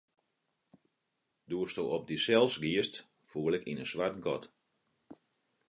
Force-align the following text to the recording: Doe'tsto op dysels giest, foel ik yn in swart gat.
Doe'tsto 1.53 1.83
op 1.97 2.03
dysels 2.11 2.55
giest, 2.63 2.93
foel 3.33 3.55
ik 3.57 3.63
yn 3.71 3.81
in 3.83 3.91
swart 3.91 4.17
gat. 4.25 4.43